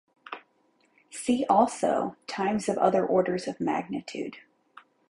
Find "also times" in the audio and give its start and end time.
1.47-2.67